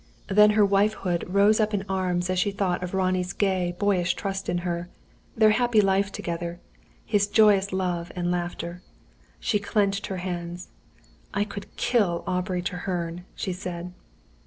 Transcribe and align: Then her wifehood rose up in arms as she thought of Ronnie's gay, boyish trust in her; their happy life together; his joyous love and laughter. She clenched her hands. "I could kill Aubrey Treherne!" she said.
Then 0.29 0.49
her 0.57 0.65
wifehood 0.65 1.25
rose 1.27 1.59
up 1.59 1.75
in 1.75 1.85
arms 1.87 2.27
as 2.31 2.39
she 2.39 2.49
thought 2.49 2.81
of 2.81 2.95
Ronnie's 2.95 3.33
gay, 3.33 3.75
boyish 3.77 4.15
trust 4.15 4.49
in 4.49 4.57
her; 4.65 4.89
their 5.37 5.51
happy 5.51 5.79
life 5.79 6.11
together; 6.11 6.59
his 7.05 7.27
joyous 7.27 7.71
love 7.71 8.11
and 8.15 8.31
laughter. 8.31 8.81
She 9.39 9.59
clenched 9.59 10.07
her 10.07 10.17
hands. 10.17 10.69
"I 11.35 11.43
could 11.43 11.75
kill 11.77 12.23
Aubrey 12.25 12.63
Treherne!" 12.63 13.25
she 13.35 13.53
said. 13.53 13.93